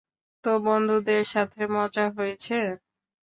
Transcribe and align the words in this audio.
তো, 0.43 0.51
বন্ধুদের 0.65 1.23
সাথে 1.33 1.61
মজা 1.75 2.05
হয়েছে? 2.17 2.57